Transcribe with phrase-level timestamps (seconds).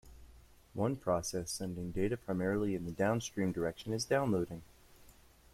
[0.73, 4.63] One process sending data primarily in the downstream direction is downloading.